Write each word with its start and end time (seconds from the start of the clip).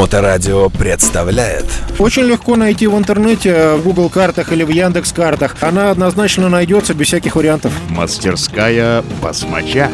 Моторадио 0.00 0.70
представляет 0.70 1.66
Очень 1.98 2.22
легко 2.22 2.56
найти 2.56 2.86
в 2.86 2.96
интернете, 2.96 3.74
в 3.74 3.82
Google 3.82 4.08
картах 4.08 4.50
или 4.50 4.62
в 4.62 4.70
Яндекс 4.70 5.12
картах. 5.12 5.56
Она 5.60 5.90
однозначно 5.90 6.48
найдется 6.48 6.94
без 6.94 7.08
всяких 7.08 7.36
вариантов. 7.36 7.70
Мастерская 7.90 9.04
басмача. 9.20 9.90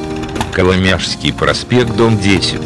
Коломяжский 0.53 1.33
проспект, 1.33 1.97
дом 1.97 2.21
10. 2.21 2.61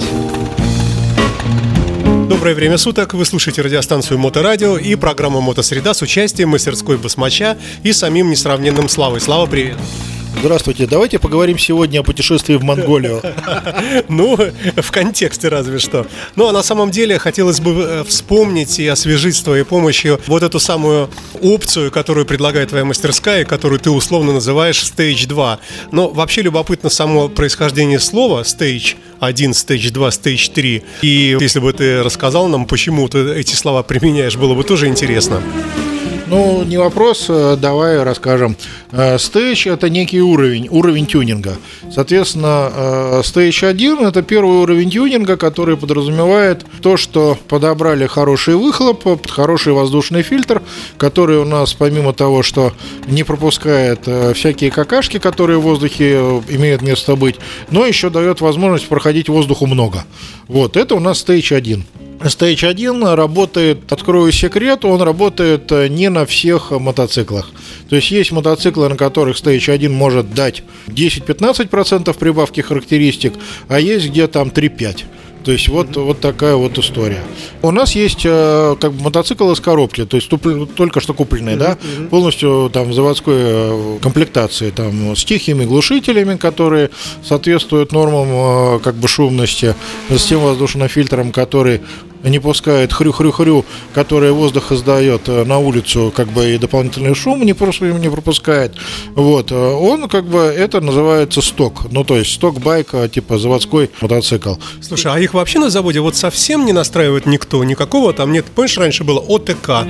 Доброе 2.29 2.55
время 2.55 2.77
суток. 2.77 3.15
Вы 3.15 3.25
слушаете 3.25 3.63
радиостанцию 3.63 4.19
Моторадио 4.19 4.77
и 4.77 4.95
программу 4.95 5.41
Мотосреда 5.41 5.95
с 5.95 6.03
участием 6.03 6.51
мастерской 6.51 6.99
Басмача 6.99 7.57
и 7.83 7.95
самим 7.95 8.29
несравненным 8.29 8.91
Славой. 8.91 9.23
Слава, 9.23 9.47
привет. 9.47 9.79
Здравствуйте. 10.39 10.87
Давайте 10.87 11.19
поговорим 11.19 11.59
сегодня 11.59 12.01
о 12.01 12.03
путешествии 12.03 12.55
в 12.55 12.63
Монголию. 12.63 13.23
Ну, 14.09 14.37
в 14.77 14.91
контексте 14.91 15.49
разве 15.49 15.79
что. 15.79 16.07
Ну, 16.37 16.47
а 16.47 16.53
на 16.53 16.63
самом 16.63 16.91
деле 16.91 17.19
хотелось 17.19 17.61
бы 17.61 17.73
э, 17.73 18.05
вспомнить 18.05 18.79
и 18.79 18.87
освежить 18.87 19.37
с 19.37 19.43
твоей 19.43 19.65
помощью 19.65 20.21
вот 20.27 20.43
эту 20.43 20.61
самую 20.61 21.11
опцию, 21.41 21.91
которую 21.91 22.27
предлагает 22.27 22.71
твоя 22.71 22.85
мастерская, 22.85 23.45
которую 23.45 23.81
ты 23.81 23.91
условно 23.91 24.33
называешь 24.33 24.83
Stage 24.83 25.27
2. 25.27 25.59
Но 25.93 26.09
вообще 26.09 26.43
любопытно 26.43 26.91
само 26.91 27.29
происхождение 27.29 27.99
слова 28.01 28.43
Stage 28.43 28.97
1, 29.21 29.51
Stage 29.53 29.91
2, 29.91 30.09
Stage 30.09 30.53
3. 30.53 30.83
И 31.03 31.37
если 31.41 31.61
бы 31.61 31.73
ты 31.73 32.03
рассказал 32.03 32.49
нам, 32.49 32.67
почему 32.67 33.09
ты 33.09 33.35
эти 33.35 33.55
слова 33.55 33.83
применяешь, 33.83 34.37
было 34.37 34.55
бы 34.55 34.65
тоже 34.65 34.87
интересно. 34.89 35.43
Ну, 36.31 36.63
не 36.63 36.79
вопрос, 36.79 37.27
э, 37.29 37.57
давай 37.61 38.01
расскажем. 38.05 38.57
Stage– 38.93 39.73
это 39.75 39.91
некий 39.91 40.21
уровень, 40.21 40.69
уровень 40.71 41.07
тюнинга. 41.07 41.57
Соответственно, 41.93 43.21
Stage 43.23 43.67
1– 43.67 43.99
это 44.07 44.23
первый 44.23 44.59
уровень 44.59 44.91
тюнинга, 44.91 45.37
который 45.37 45.77
подразумевает 45.77 46.65
то, 46.83 46.97
что 46.97 47.37
подобрали 47.49 48.07
хороший 48.07 48.55
выхлоп, 48.55 49.29
хороший 49.29 49.73
воздушный 49.73 50.23
фильтр, 50.23 50.63
который 50.99 51.39
у 51.39 51.45
нас, 51.45 51.75
помимо 51.75 52.13
того, 52.13 52.45
что 52.45 52.73
не 53.09 53.25
пропускает 53.25 54.03
э, 54.07 54.33
всякие 54.33 54.71
какашки, 54.71 55.19
которые 55.19 55.59
в 55.59 55.63
воздухе 55.63 56.13
э, 56.15 56.41
имеют 56.51 56.83
место 56.83 57.17
быть, 57.17 57.37
но 57.73 57.85
еще 57.85 58.09
дает 58.09 58.41
возможность 58.41 58.87
проходить 58.87 59.29
воздуху 59.29 59.67
много. 59.67 60.05
Вот, 60.47 60.77
это 60.77 60.95
у 60.95 61.01
нас 61.01 61.25
Stage 61.25 61.57
1. 61.57 61.85
Stage 62.21 62.67
1 62.67 63.03
работает, 63.15 63.91
открою 63.91 64.31
секрет, 64.31 64.85
он 64.85 65.01
работает 65.01 65.73
э, 65.73 65.89
не 65.89 66.11
на 66.11 66.27
всех 66.27 66.71
мотоциклах. 66.71 67.51
То 67.89 67.97
есть 67.97 68.11
есть 68.11 68.31
мотоциклы, 68.31 68.89
на 68.89 68.97
которых 68.97 69.37
Stage 69.37 69.73
1 69.73 69.91
может 69.93 70.35
дать 70.35 70.63
10-15% 70.89 72.17
прибавки 72.19 72.61
характеристик, 72.61 73.35
а 73.69 73.81
есть 73.81 74.09
где 74.09 74.27
там 74.27 74.49
3-5%. 74.49 75.05
То 75.45 75.53
есть 75.53 75.69
вот, 75.69 75.97
вот 75.97 76.21
такая 76.21 76.55
вот 76.55 76.79
история. 76.79 77.23
У 77.63 77.71
нас 77.71 77.95
есть 77.95 78.23
э, 78.25 78.77
как 78.79 78.93
бы 78.93 79.05
мотоцикл 79.05 79.51
из 79.53 79.61
коробки, 79.61 80.05
то 80.05 80.17
есть 80.17 80.29
только 80.77 81.01
что 81.01 81.15
купленный, 81.15 81.57
да, 81.57 81.79
полностью 82.11 82.71
там 82.73 82.91
в 82.91 82.93
заводской 82.93 83.37
э, 83.39 83.99
комплектации, 84.03 84.71
там 84.71 85.17
с 85.17 85.25
тихими 85.25 85.65
глушителями, 85.65 86.37
которые 86.37 86.91
соответствуют 87.25 87.93
нормам 87.93 88.29
э, 88.77 88.81
как 88.81 88.97
бы 88.97 89.09
шумности, 89.09 89.75
с 90.11 90.25
тем 90.25 90.41
воздушным 90.41 90.89
фильтром, 90.89 91.33
который 91.33 91.81
не 92.23 92.39
пускает 92.39 92.93
хрю-хрю-хрю, 92.93 93.65
которое 93.95 94.33
воздух 94.33 94.73
издает 94.73 95.27
на 95.29 95.59
улицу, 95.59 96.13
как 96.15 96.29
бы 96.29 96.55
и 96.55 96.59
дополнительный 96.59 97.15
шум 97.15 97.41
не, 97.41 97.55
не 97.99 98.11
пропускает. 98.11 98.75
Вот. 99.15 99.53
Он 99.53 100.09
как 100.09 100.27
бы, 100.27 100.41
это 100.41 100.81
называется 100.81 101.41
сток. 101.41 101.91
Ну, 101.91 102.05
то 102.05 102.17
есть 102.17 102.33
сток 102.33 102.61
байка, 102.61 103.09
типа 103.09 103.39
заводской 103.39 103.91
мотоцикл. 104.01 104.55
Слушай, 104.81 105.13
а 105.15 105.19
их 105.19 105.35
вообще 105.35 105.59
на 105.59 105.71
заводе 105.71 106.01
вот 106.01 106.17
совсем 106.17 106.67
не 106.67 106.73
настраивает 106.73 107.27
никто? 107.27 107.65
Никакого 107.65 108.13
там 108.13 108.33
нет? 108.33 108.47
Помнишь, 108.55 108.77
раньше 108.79 109.05
было 109.05 109.21
ОТК, 109.21 109.87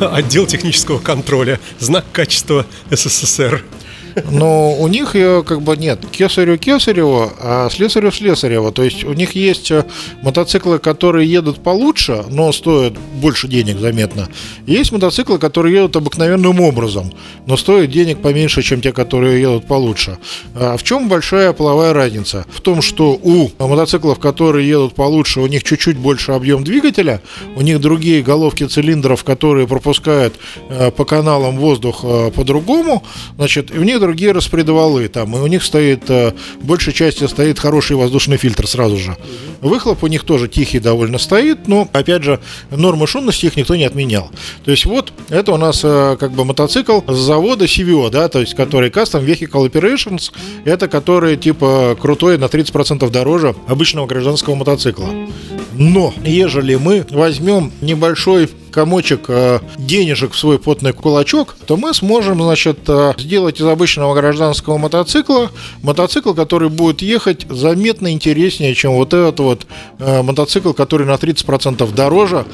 отдел 0.00 0.46
технического 0.46 0.98
контроля, 0.98 1.60
знак 1.78 2.04
качества 2.12 2.66
СССР. 2.90 3.64
Но 4.30 4.74
у 4.74 4.88
них 4.88 5.12
как 5.12 5.62
бы 5.62 5.76
нет 5.76 6.04
кесарю 6.10 6.58
кесарева, 6.58 7.32
а 7.40 7.68
слесарю 7.70 8.10
слесарева. 8.10 8.72
То 8.72 8.82
есть 8.82 9.04
у 9.04 9.12
них 9.12 9.32
есть 9.32 9.70
э, 9.70 9.84
мотоциклы, 10.22 10.78
которые 10.78 11.30
едут 11.30 11.62
получше, 11.62 12.24
но 12.30 12.52
стоят 12.52 12.94
больше 13.20 13.48
денег 13.48 13.78
заметно. 13.78 14.28
есть 14.66 14.92
мотоциклы, 14.92 15.38
которые 15.38 15.74
едут 15.74 15.96
обыкновенным 15.96 16.60
образом, 16.60 17.12
но 17.46 17.56
стоят 17.56 17.90
денег 17.90 18.18
поменьше, 18.18 18.62
чем 18.62 18.80
те, 18.80 18.92
которые 18.92 19.40
едут 19.40 19.66
получше. 19.66 20.18
А 20.54 20.76
в 20.76 20.82
чем 20.82 21.08
большая 21.08 21.52
половая 21.52 21.92
разница? 21.92 22.46
В 22.50 22.60
том, 22.60 22.82
что 22.82 23.18
у 23.22 23.50
мотоциклов, 23.58 24.18
которые 24.18 24.68
едут 24.68 24.94
получше, 24.94 25.40
у 25.40 25.46
них 25.46 25.64
чуть-чуть 25.64 25.96
больше 25.96 26.32
объем 26.32 26.64
двигателя, 26.64 27.20
у 27.56 27.62
них 27.62 27.80
другие 27.80 28.22
головки 28.22 28.64
цилиндров, 28.64 29.24
которые 29.24 29.66
пропускают 29.66 30.34
э, 30.68 30.90
по 30.90 31.04
каналам 31.04 31.58
воздух 31.58 32.00
э, 32.02 32.30
по-другому, 32.30 33.02
значит, 33.36 33.70
у 33.70 33.82
них 33.82 34.00
другие 34.04 34.32
распредвалы 34.32 35.08
там, 35.08 35.34
и 35.34 35.40
у 35.40 35.46
них 35.46 35.64
стоит, 35.64 36.10
э, 36.10 36.32
в 36.60 36.66
большей 36.66 36.92
части 36.92 37.26
стоит 37.26 37.58
хороший 37.58 37.96
воздушный 37.96 38.36
фильтр 38.36 38.66
сразу 38.66 38.98
же. 38.98 39.16
Выхлоп 39.62 40.04
у 40.04 40.08
них 40.08 40.24
тоже 40.24 40.46
тихий 40.46 40.78
довольно 40.78 41.16
стоит, 41.18 41.68
но, 41.68 41.88
опять 41.92 42.22
же, 42.22 42.38
нормы 42.70 43.06
шумности 43.06 43.46
их 43.46 43.56
никто 43.56 43.76
не 43.76 43.84
отменял. 43.84 44.30
То 44.64 44.70
есть 44.70 44.84
вот 44.84 45.12
это 45.30 45.52
у 45.52 45.56
нас 45.56 45.80
э, 45.82 46.16
как 46.20 46.32
бы 46.32 46.44
мотоцикл 46.44 47.00
с 47.08 47.16
завода 47.16 47.64
CVO, 47.64 48.10
да, 48.10 48.28
то 48.28 48.40
есть 48.40 48.54
который 48.54 48.90
Custom 48.90 49.24
Vehicle 49.24 49.70
Operations, 49.70 50.32
это 50.66 50.86
который 50.86 51.38
типа 51.38 51.96
крутой 51.98 52.36
на 52.36 52.44
30% 52.44 53.08
дороже 53.10 53.56
обычного 53.66 54.06
гражданского 54.06 54.54
мотоцикла. 54.54 55.08
Но, 55.72 56.12
ежели 56.24 56.74
мы 56.74 57.06
возьмем 57.10 57.72
небольшой 57.80 58.50
комочек 58.74 59.26
э, 59.28 59.60
денежек 59.78 60.32
в 60.32 60.36
свой 60.36 60.58
потный 60.58 60.92
кулачок, 60.92 61.54
то 61.66 61.76
мы 61.76 61.94
сможем, 61.94 62.42
значит, 62.42 62.80
э, 62.88 63.12
сделать 63.18 63.60
из 63.60 63.66
обычного 63.66 64.14
гражданского 64.14 64.78
мотоцикла 64.78 65.52
мотоцикл, 65.82 66.34
который 66.34 66.68
будет 66.68 67.00
ехать 67.00 67.46
заметно 67.48 68.12
интереснее, 68.12 68.74
чем 68.74 68.94
вот 68.94 69.14
этот 69.14 69.38
вот 69.38 69.66
э, 70.00 70.22
мотоцикл, 70.22 70.72
который 70.72 71.06
на 71.06 71.14
30% 71.14 71.94
дороже, 71.94 72.44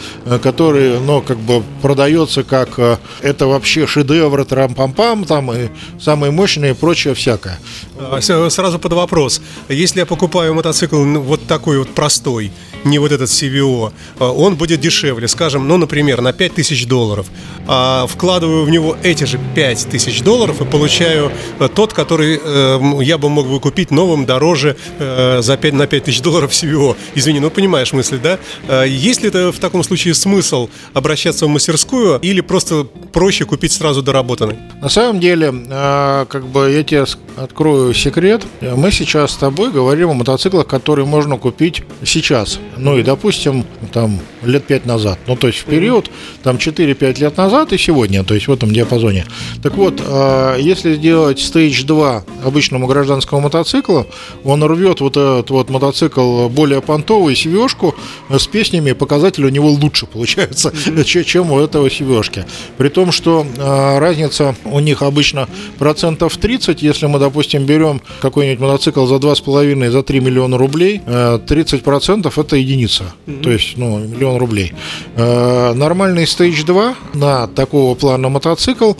который, 0.42 1.00
ну, 1.00 1.22
как 1.22 1.38
бы 1.38 1.62
продается 1.81 2.42
как 2.44 2.78
это 3.22 3.47
вообще 3.47 3.87
шедевр, 3.87 4.42
трам-пам-пам, 4.42 5.25
там 5.25 5.50
и 5.52 5.69
самые 5.98 6.32
мощные 6.32 6.72
и 6.72 6.75
прочее 6.75 7.14
всякое. 7.14 7.58
А, 7.98 8.20
сразу 8.20 8.78
под 8.78 8.92
вопрос. 8.92 9.41
Если 9.69 10.00
я 10.00 10.06
покупаю 10.06 10.54
мотоцикл 10.54 11.02
ну, 11.02 11.20
вот 11.22 11.47
такой 11.47 11.78
вот 11.78 11.88
простой, 11.94 12.52
не 12.85 12.99
вот 12.99 13.13
этот 13.13 13.29
CVO, 13.29 13.93
он 14.19 14.57
будет 14.57 14.81
дешевле, 14.81 15.29
скажем, 15.29 15.69
ну, 15.69 15.77
например, 15.77 16.21
на 16.21 16.33
5000 16.33 16.87
долларов, 16.87 17.27
а 17.67 18.07
вкладываю 18.07 18.65
в 18.65 18.71
него 18.71 18.97
эти 19.03 19.25
же 19.25 19.39
5000 19.55 20.23
долларов 20.23 20.61
и 20.61 20.65
получаю 20.65 21.31
э, 21.59 21.69
тот, 21.73 21.93
который 21.93 22.41
э, 22.43 22.81
я 23.03 23.19
бы 23.19 23.29
мог 23.29 23.47
бы 23.47 23.61
купить 23.61 23.91
новым 23.91 24.27
дороже 24.27 24.77
э, 24.99 25.41
за 25.43 25.57
5 25.57 25.75
на 25.75 25.87
5000 25.87 26.21
долларов 26.21 26.51
CVO. 26.51 26.97
Извини, 27.15 27.41
ну 27.41 27.51
понимаешь 27.51 27.93
мысль, 27.93 28.19
да? 28.23 28.39
Э, 28.69 28.85
есть 28.89 29.23
ли 29.23 29.29
это 29.29 29.53
в 29.53 29.59
таком 29.59 29.83
случае 29.85 30.15
смысл 30.15 30.69
обращаться 30.95 31.47
в 31.47 31.49
мастерскую 31.49 32.19
или 32.21 32.41
просто 32.41 32.85
проще 33.12 33.45
купить 33.45 33.73
сразу 33.73 34.03
доработанный? 34.03 34.57
На 34.83 34.89
самом 34.89 35.21
деле, 35.21 35.53
э, 35.53 36.27
как 36.29 36.47
бы 36.47 36.71
я 36.73 36.83
тебе 36.83 37.05
открою 37.37 37.95
секрет. 37.95 38.43
Мы 38.61 38.91
сейчас 38.91 39.33
с 39.33 39.37
тобой 39.37 39.71
говорим 39.71 40.11
о 40.11 40.15
мотоциклах, 40.15 40.67
которые 40.67 41.07
можно 41.07 41.37
купить 41.39 41.83
сейчас. 42.05 42.59
Ну 42.76 42.98
и, 42.98 43.03
допустим, 43.03 43.64
там 43.92 44.19
лет 44.42 44.64
5 44.64 44.86
назад. 44.86 45.19
Ну, 45.26 45.36
то 45.36 45.47
есть 45.47 45.60
в 45.60 45.64
период 45.64 46.10
там 46.42 46.56
4-5 46.56 47.20
лет 47.20 47.36
назад 47.36 47.72
и 47.72 47.78
сегодня, 47.78 48.25
то 48.25 48.34
есть 48.34 48.48
в 48.48 48.53
этом 48.53 48.72
диапазоне. 48.72 49.26
Так 49.62 49.75
вот, 49.76 50.03
а, 50.06 50.56
если 50.56 50.94
сделать 50.94 51.38
Stage 51.38 51.84
2 51.84 52.25
обычному 52.44 52.86
гражданскому 52.86 53.42
мотоциклу, 53.42 54.06
он 54.44 54.64
рвет 54.64 55.00
вот 55.00 55.16
этот 55.16 55.50
вот 55.50 55.70
мотоцикл 55.70 56.48
более 56.48 56.81
понтовый, 56.81 57.36
севешку 57.36 57.94
с 58.28 58.46
песнями, 58.46 58.93
показатель 58.93 59.44
у 59.44 59.49
него 59.49 59.70
лучше 59.70 60.06
получается, 60.06 60.73
чем 61.05 61.52
у 61.52 61.61
этого 61.61 61.90
севешки. 61.90 62.44
При 62.78 62.88
том, 62.88 63.12
что 63.12 63.46
а, 63.58 63.99
разница 63.99 64.55
у 64.64 64.81
них 64.81 65.02
обычно 65.02 65.49
процентов 65.78 66.37
30, 66.37 66.82
если 66.82 67.06
мы, 67.06 67.19
допустим, 67.19 67.64
берем 67.64 68.00
какой-нибудь 68.20 68.61
мотоцикл 68.61 69.06
за 69.06 69.16
2,5, 69.16 69.90
за 69.90 70.02
3 70.02 70.20
миллиона 70.20 70.56
рублей, 70.56 71.00
30 71.46 71.73
э, 71.73 71.78
процентов 71.84 72.38
это 72.38 72.61
единица, 72.70 73.05
то 73.43 73.50
есть, 73.50 73.76
ну, 73.76 73.99
миллион 73.99 74.38
рублей. 74.38 74.72
Э, 75.17 75.72
нормальный 75.75 76.25
Stage 76.25 76.64
2 76.64 76.94
на 77.14 77.46
такого 77.49 77.94
плана 77.94 78.28
мотоцикл 78.28 78.93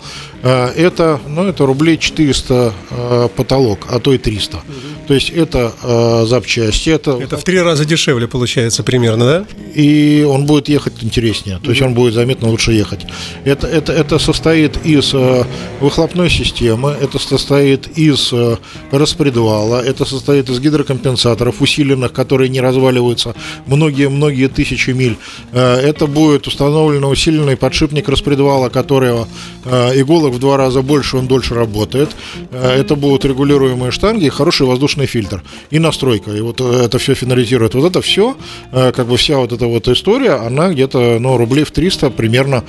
э, 0.43 0.67
это, 0.75 1.19
ну, 1.27 1.45
это 1.45 1.65
рублей 1.65 1.97
400 1.97 2.73
э, 2.89 3.29
потолок, 3.35 3.87
а 3.89 3.99
то 3.99 4.13
и 4.13 4.17
300. 4.17 4.57
Угу. 4.57 4.63
То 5.11 5.15
есть 5.15 5.29
это 5.29 5.73
э, 5.83 6.25
запчасти, 6.25 6.89
это... 6.89 7.19
Это 7.21 7.35
в 7.35 7.43
три 7.43 7.59
раза 7.59 7.83
дешевле 7.83 8.29
получается 8.29 8.81
примерно, 8.81 9.25
да? 9.25 9.45
И 9.75 10.25
он 10.25 10.45
будет 10.45 10.69
ехать 10.69 10.93
интереснее, 11.01 11.59
то 11.61 11.69
есть 11.69 11.81
он 11.81 11.93
будет 11.93 12.13
заметно 12.13 12.47
лучше 12.47 12.71
ехать. 12.71 13.01
Это, 13.43 13.67
это, 13.67 13.91
это 13.91 14.19
состоит 14.19 14.85
из 14.85 15.13
э, 15.13 15.43
выхлопной 15.81 16.29
системы, 16.29 16.95
это 17.01 17.19
состоит 17.19 17.89
из 17.97 18.31
э, 18.31 18.55
распредвала, 18.91 19.83
это 19.83 20.05
состоит 20.05 20.49
из 20.49 20.61
гидрокомпенсаторов 20.61 21.61
усиленных, 21.61 22.13
которые 22.13 22.47
не 22.47 22.61
разваливаются 22.61 23.35
многие-многие 23.65 24.47
тысячи 24.47 24.91
миль. 24.91 25.17
Э, 25.51 25.75
это 25.75 26.07
будет 26.07 26.47
установлен 26.47 27.03
усиленный 27.03 27.57
подшипник 27.57 28.07
распредвала, 28.07 28.69
которого 28.69 29.27
э, 29.65 29.99
иголок 29.99 30.35
в 30.35 30.39
два 30.39 30.55
раза 30.55 30.81
больше, 30.81 31.17
он 31.17 31.27
дольше 31.27 31.53
работает. 31.53 32.15
Э, 32.51 32.79
это 32.79 32.95
будут 32.95 33.25
регулируемые 33.25 33.91
штанги 33.91 34.27
и 34.27 34.29
хороший 34.29 34.65
воздушный 34.67 35.00
фильтр. 35.07 35.43
И 35.69 35.79
настройка. 35.79 36.31
И 36.31 36.41
вот 36.41 36.61
это 36.61 36.97
все 36.99 37.13
финализирует. 37.13 37.75
Вот 37.75 37.85
это 37.85 38.01
все, 38.01 38.35
как 38.71 39.07
бы 39.07 39.17
вся 39.17 39.37
вот 39.37 39.51
эта 39.51 39.65
вот 39.67 39.87
история, 39.87 40.33
она 40.33 40.69
где-то, 40.69 41.17
ну, 41.19 41.37
рублей 41.37 41.63
в 41.63 41.71
300 41.71 42.09
примерно 42.11 42.63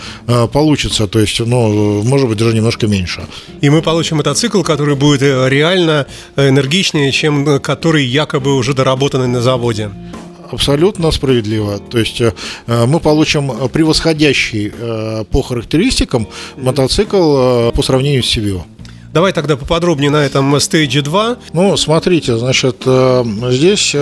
получится. 0.52 1.06
То 1.06 1.19
есть, 1.19 1.40
ну, 1.40 2.02
может 2.02 2.29
быть, 2.29 2.38
даже 2.38 2.55
немножко 2.55 2.87
меньше. 2.87 3.23
И 3.61 3.70
мы 3.70 3.82
получим 3.82 4.19
мотоцикл, 4.19 4.62
который 4.62 4.94
будет 4.94 5.23
реально 5.23 6.06
энергичнее, 6.37 7.12
чем 7.12 7.61
который 7.61 8.05
якобы 8.05 8.55
уже 8.55 8.75
доработанный 8.75 9.29
на 9.29 9.40
заводе 9.40 9.90
абсолютно 10.52 11.11
справедливо. 11.11 11.79
То 11.79 11.99
есть 11.99 12.20
э, 12.20 12.32
мы 12.67 13.00
получим 13.00 13.69
превосходящий 13.69 14.73
э, 14.73 15.25
по 15.31 15.43
характеристикам 15.43 16.29
мотоцикл 16.56 17.37
э, 17.37 17.73
по 17.73 17.82
сравнению 17.82 18.23
с 18.23 18.37
CVO. 18.37 18.62
Давай 19.12 19.32
тогда 19.32 19.56
поподробнее 19.56 20.11
на 20.11 20.25
этом 20.25 20.59
стейдже 20.61 21.03
2. 21.03 21.37
Ну, 21.53 21.76
смотрите, 21.76 22.37
значит, 22.37 22.87
здесь 23.50 23.94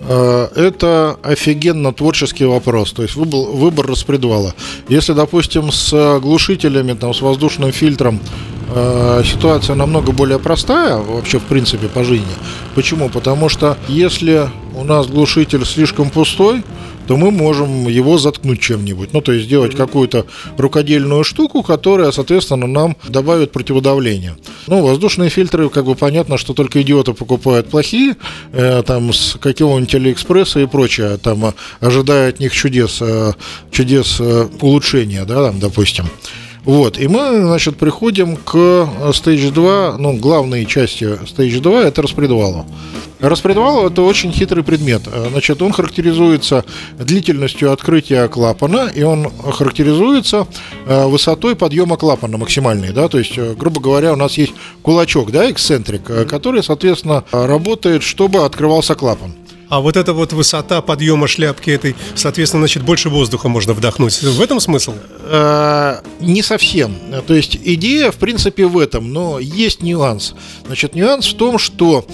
это 0.00 1.16
офигенно 1.22 1.92
творческий 1.92 2.44
вопрос, 2.44 2.92
то 2.92 3.02
есть 3.02 3.14
выбор, 3.14 3.50
выбор 3.50 3.86
распредвала. 3.86 4.52
Если, 4.88 5.12
допустим, 5.12 5.70
с 5.70 6.18
глушителями, 6.18 6.94
там, 6.94 7.14
с 7.14 7.20
воздушным 7.20 7.70
фильтром 7.70 8.20
Э, 8.74 9.22
ситуация 9.24 9.76
намного 9.76 10.12
более 10.12 10.38
простая 10.38 10.96
вообще 10.96 11.38
в 11.38 11.42
принципе 11.42 11.88
по 11.88 12.04
жизни. 12.04 12.32
Почему? 12.74 13.10
Потому 13.10 13.48
что 13.50 13.76
если 13.88 14.48
у 14.74 14.84
нас 14.84 15.08
глушитель 15.08 15.66
слишком 15.66 16.08
пустой, 16.08 16.62
то 17.12 17.18
мы 17.18 17.30
можем 17.30 17.88
его 17.88 18.16
заткнуть 18.16 18.62
чем-нибудь. 18.62 19.12
Ну, 19.12 19.20
то 19.20 19.32
есть 19.32 19.44
сделать 19.44 19.76
какую-то 19.76 20.24
рукодельную 20.56 21.24
штуку, 21.24 21.62
которая, 21.62 22.10
соответственно, 22.10 22.66
нам 22.66 22.96
добавит 23.06 23.52
противодавление. 23.52 24.34
Ну, 24.66 24.82
воздушные 24.82 25.28
фильтры, 25.28 25.68
как 25.68 25.84
бы 25.84 25.94
понятно, 25.94 26.38
что 26.38 26.54
только 26.54 26.80
идиоты 26.80 27.12
покупают 27.12 27.68
плохие, 27.68 28.16
э, 28.52 28.82
там, 28.86 29.12
с 29.12 29.36
какого-нибудь 29.38 29.94
Алиэкспресса 29.94 30.60
и 30.60 30.66
прочее, 30.66 31.18
там, 31.18 31.44
э, 31.44 31.52
ожидая 31.80 32.30
от 32.30 32.40
них 32.40 32.54
чудес, 32.54 33.02
э, 33.02 33.34
чудес 33.70 34.16
э, 34.18 34.48
улучшения, 34.62 35.26
да, 35.26 35.48
там, 35.48 35.60
допустим. 35.60 36.06
Вот, 36.64 36.96
и 36.98 37.08
мы, 37.08 37.42
значит, 37.42 37.76
приходим 37.76 38.36
к 38.36 38.56
Stage 38.56 39.50
2, 39.50 39.96
ну, 39.98 40.16
главной 40.16 40.64
части 40.64 41.04
Stage 41.04 41.60
2 41.60 41.82
это 41.82 42.02
распредвалу. 42.02 42.66
Распредвал– 43.18 43.86
это 43.88 44.02
очень 44.02 44.32
хитрый 44.32 44.62
предмет. 44.62 45.02
Значит, 45.30 45.60
он 45.60 45.72
характеризуется 45.72 46.64
длительностью 46.98 47.72
открытия 47.72 48.28
клапана, 48.28 48.90
и 48.94 49.02
он 49.02 49.28
характеризуется 49.30 50.46
э, 50.86 51.06
высотой 51.06 51.56
подъема 51.56 51.96
клапана 51.96 52.38
максимальной, 52.38 52.92
да, 52.92 53.08
то 53.08 53.18
есть, 53.18 53.36
э, 53.36 53.54
грубо 53.54 53.80
говоря, 53.80 54.12
у 54.12 54.16
нас 54.16 54.38
есть 54.38 54.52
кулачок, 54.82 55.32
да, 55.32 55.50
эксцентрик, 55.50 56.10
э, 56.10 56.24
который, 56.24 56.62
соответственно, 56.62 57.24
работает, 57.32 58.04
чтобы 58.04 58.44
открывался 58.44 58.94
клапан. 58.94 59.34
А 59.72 59.80
вот 59.80 59.96
эта 59.96 60.12
вот 60.12 60.34
высота 60.34 60.82
подъема 60.82 61.26
шляпки 61.26 61.70
этой, 61.70 61.96
соответственно, 62.14 62.60
значит, 62.60 62.82
больше 62.82 63.08
воздуха 63.08 63.48
можно 63.48 63.72
вдохнуть. 63.72 64.22
В 64.22 64.42
этом 64.42 64.60
смысл? 64.60 64.92
Э, 65.20 66.02
не 66.20 66.42
совсем. 66.42 66.94
То 67.26 67.32
есть 67.32 67.56
идея, 67.64 68.10
в 68.10 68.16
принципе, 68.16 68.66
в 68.66 68.76
этом, 68.76 69.10
но 69.14 69.38
есть 69.38 69.82
нюанс. 69.82 70.34
Значит, 70.66 70.94
нюанс 70.94 71.26
в 71.26 71.38
том, 71.38 71.58
что 71.58 72.04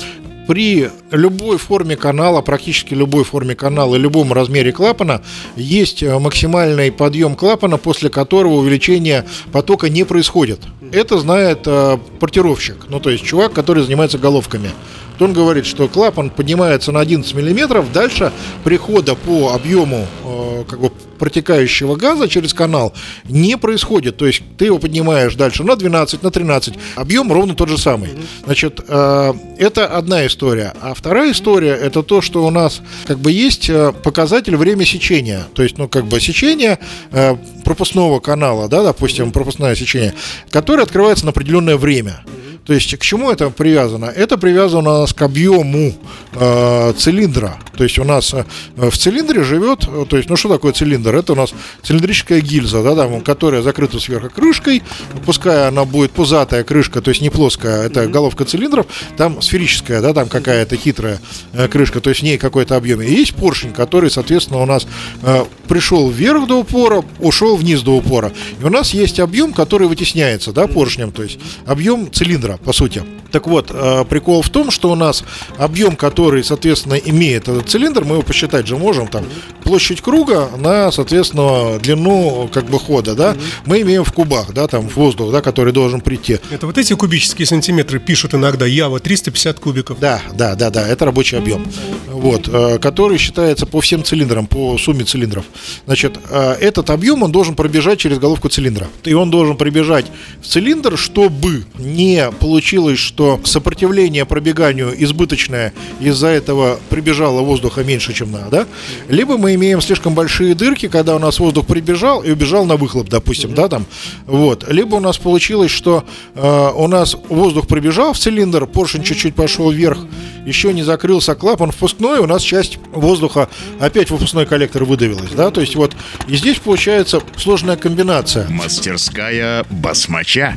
при 0.47 0.89
любой 1.11 1.59
форме 1.59 1.97
канала, 1.97 2.43
практически 2.43 2.95
любой 2.95 3.25
форме 3.25 3.57
канала 3.57 3.97
любом 3.97 4.33
размере 4.33 4.71
клапана 4.71 5.21
есть 5.57 6.05
максимальный 6.05 6.93
подъем 6.93 7.35
клапана, 7.35 7.77
после 7.77 8.09
которого 8.09 8.55
увеличение 8.55 9.25
потока 9.51 9.89
не 9.89 10.05
происходит. 10.05 10.61
Это 10.93 11.19
знает 11.19 11.63
э, 11.67 11.99
портировщик, 12.21 12.87
ну 12.89 13.01
то 13.01 13.11
есть 13.11 13.25
чувак, 13.25 13.53
который 13.53 13.83
занимается 13.83 14.17
головками 14.17 14.71
то 15.19 15.25
он 15.25 15.33
говорит, 15.33 15.67
что 15.67 15.89
клапан 15.89 16.31
поднимается 16.31 16.93
на 16.93 17.01
11 17.01 17.35
миллиметров, 17.35 17.93
дальше 17.93 18.33
прихода 18.65 19.15
по 19.15 19.53
объему 19.53 20.07
э, 20.25 20.65
как 20.69 20.81
бы 20.81 20.93
протекающего 21.19 21.97
газа 21.97 22.29
через 22.29 22.55
канал 22.55 22.95
не 23.25 23.59
происходит. 23.59 24.17
То 24.17 24.27
есть 24.27 24.43
ты 24.57 24.67
его 24.67 24.79
поднимаешь 24.79 25.35
дальше 25.35 25.65
на 25.65 25.77
12, 25.77 26.23
на 26.23 26.31
13. 26.31 26.75
Объем 26.95 27.33
ровно 27.33 27.55
тот 27.55 27.69
же 27.69 27.77
самый. 27.77 28.11
Значит, 28.45 28.81
э, 28.87 29.33
это 29.59 29.87
одна 29.87 30.27
история. 30.27 30.73
А 30.81 30.95
вторая 30.95 31.33
история 31.33 31.73
это 31.73 32.03
то, 32.03 32.23
что 32.23 32.47
у 32.47 32.51
нас 32.51 32.81
как 33.07 33.19
бы 33.19 33.33
есть 33.33 33.69
э, 33.69 33.93
показатель 33.93 34.57
время 34.57 34.87
сечения. 34.87 35.43
То 35.55 35.63
есть, 35.63 35.77
ну, 35.79 35.89
как 35.89 36.07
бы 36.07 36.21
сечение 36.21 36.79
э, 37.11 37.37
пропускного 37.65 38.21
канала, 38.21 38.69
да, 38.69 38.83
допустим, 38.83 39.33
пропускное 39.33 39.75
сечение, 39.75 40.15
которое 40.51 40.85
открывается 40.85 41.25
на 41.27 41.31
определенное 41.31 41.77
время. 41.77 42.23
То 42.69 42.75
есть 42.75 42.95
к 42.99 43.03
чему 43.03 43.31
это 43.31 43.49
привязано? 43.49 44.05
Это 44.05 44.37
привязано 44.37 44.97
у 44.97 45.01
нас 45.01 45.15
к 45.15 45.23
объему 45.23 45.95
э, 46.35 46.93
цилиндра. 46.99 47.59
То 47.79 47.85
есть 47.85 47.99
у 47.99 48.05
нас 48.05 48.35
э, 48.35 48.45
в 48.77 48.95
цилиндре 48.95 49.43
живет, 49.43 49.89
то 50.11 50.17
есть, 50.19 50.29
ну 50.29 50.37
что 50.37 50.51
такое 50.51 50.75
цилиндр? 50.75 51.17
Это 51.17 51.33
у 51.33 51.35
нас 51.35 51.55
цилиндрическая 51.83 52.43
гильза, 52.43 52.83
да, 52.83 52.95
там, 52.95 53.23
которая 53.23 53.63
закрыта 53.63 53.99
сверху 53.99 54.29
крышкой, 54.29 54.83
пускай 55.25 55.67
она 55.67 55.87
будет 55.87 56.11
пузатая 56.11 56.63
крышка, 56.63 57.01
то 57.01 57.09
есть 57.09 57.23
не 57.23 57.31
плоская, 57.31 57.87
это 57.87 58.07
головка 58.07 58.45
цилиндров, 58.45 58.85
там 59.17 59.41
сферическая, 59.41 60.03
да, 60.03 60.13
там 60.13 60.29
какая-то 60.29 60.77
хитрая 60.77 61.21
э, 61.55 61.69
крышка, 61.69 62.03
то 62.03 62.11
есть 62.11 62.21
в 62.21 62.25
ней 62.25 62.37
какой-то 62.37 62.77
объем. 62.77 63.01
И 63.01 63.11
есть 63.11 63.35
поршень, 63.35 63.73
который, 63.73 64.11
соответственно, 64.11 64.61
у 64.61 64.67
нас 64.67 64.87
э, 65.23 65.47
пришел 65.69 66.11
вверх 66.11 66.47
до 66.47 66.61
упора, 66.61 67.03
ушел 67.19 67.57
вниз 67.57 67.81
до 67.81 67.97
упора. 67.97 68.31
И 68.61 68.65
у 68.65 68.69
нас 68.69 68.93
есть 68.93 69.21
объем, 69.21 69.55
который 69.55 69.89
вытесняется, 69.89 70.53
да, 70.53 70.67
поршнем, 70.67 71.13
то 71.13 71.23
есть 71.23 71.39
объем 71.65 72.13
цилиндра 72.13 72.58
по 72.65 72.73
сути. 72.73 73.03
Так 73.31 73.47
вот, 73.47 73.71
э, 73.73 74.05
прикол 74.09 74.43
в 74.43 74.49
том, 74.49 74.71
что 74.71 74.91
у 74.91 74.95
нас 74.95 75.23
объем, 75.59 75.97
который, 75.97 76.43
соответственно, 76.43 76.95
имеет 76.95 77.49
этот 77.49 77.69
цилиндр, 77.69 78.05
мы 78.05 78.15
его 78.15 78.23
посчитать 78.23 78.67
же 78.67 78.77
можем, 78.77 79.07
там, 79.07 79.25
площадь 79.63 80.01
круга 80.01 80.49
на, 80.57 80.91
соответственно, 80.91 81.79
длину, 81.79 82.49
как 82.53 82.65
бы, 82.67 82.79
хода, 82.79 83.15
да, 83.15 83.37
мы 83.67 83.83
имеем 83.83 84.05
в 84.05 84.13
кубах, 84.13 84.55
да, 84.55 84.67
там, 84.67 84.89
воздух, 84.89 85.31
да, 85.31 85.43
который 85.43 85.73
должен 85.73 86.01
прийти. 86.01 86.39
Это 86.51 86.67
вот 86.67 86.79
эти 86.79 86.95
кубические 86.95 87.47
сантиметры 87.47 87.99
пишут 87.99 88.35
иногда 88.35 88.65
Ява 88.65 88.99
350 88.99 89.61
кубиков. 89.61 89.99
Да, 90.01 90.23
да, 90.33 90.55
да, 90.55 90.71
да, 90.71 90.89
это 90.89 91.05
рабочий 91.05 91.37
объем, 91.37 91.67
вот, 92.11 92.49
э, 92.49 92.79
который 92.79 93.19
считается 93.19 93.67
по 93.67 93.81
всем 93.83 94.05
цилиндрам, 94.05 94.47
по 94.47 94.79
сумме 94.79 95.05
цилиндров. 95.05 95.45
Значит, 95.85 96.19
э, 96.31 96.53
этот 96.61 96.89
объем, 96.89 97.23
он 97.23 97.33
должен 97.33 97.55
пробежать 97.55 97.99
через 97.99 98.19
головку 98.19 98.49
цилиндра, 98.49 98.89
и 99.05 99.13
он 99.13 99.31
должен 99.31 99.59
пробежать 99.59 100.07
в 100.41 100.47
цилиндр, 100.47 100.97
чтобы 100.97 101.65
не 101.79 102.31
получилось, 102.49 102.99
что 102.99 103.39
сопротивление 103.45 104.25
пробеганию 104.25 104.95
избыточное, 105.05 105.75
из-за 106.01 106.29
этого 106.29 106.81
прибежало 106.89 107.43
воздуха 107.43 107.85
меньше, 107.85 108.15
чем 108.15 108.33
надо, 108.33 108.67
либо 109.11 109.37
мы 109.37 109.55
имеем 109.55 109.83
слишком 109.83 110.15
большие 110.15 110.55
дырки, 110.55 110.89
когда 110.89 111.15
у 111.15 111.19
нас 111.19 111.39
воздух 111.41 111.67
прибежал 111.67 112.23
и 112.23 112.31
убежал 112.31 112.65
на 112.65 112.77
выхлоп, 112.77 113.11
допустим, 113.11 113.53
да, 113.53 113.69
там, 113.69 113.85
вот, 114.25 114.65
либо 114.73 114.95
у 114.95 115.01
нас 115.01 115.19
получилось, 115.19 115.71
что 115.71 116.05
э, 116.35 116.71
у 116.75 116.89
нас 116.89 117.17
воздух 117.29 117.67
прибежал 117.67 118.15
в 118.15 118.19
цилиндр, 118.19 118.67
поршень 118.67 119.03
чуть-чуть 119.03 119.35
пошел 119.35 119.71
вверх, 119.71 119.99
еще 120.47 120.73
не 120.73 120.83
закрылся 120.83 121.35
клапан 121.35 121.71
впускной, 121.71 122.21
у 122.21 122.27
нас 122.27 122.41
часть 122.43 122.79
воздуха 122.93 123.51
опять 123.79 124.09
в 124.09 124.13
выпускной 124.13 124.47
коллектор 124.47 124.85
выдавилась, 124.85 125.33
да, 125.37 125.51
то 125.51 125.61
есть 125.61 125.77
вот, 125.77 125.95
и 126.27 126.35
здесь 126.35 126.59
получается 126.61 127.21
сложная 127.37 127.77
комбинация. 127.77 128.49
Мастерская 128.49 129.67
басмача. 129.69 130.57